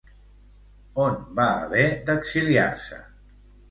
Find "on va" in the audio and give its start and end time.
1.03-1.47